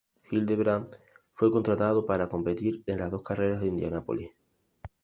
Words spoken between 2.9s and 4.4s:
las dos carreras de Indianápolis.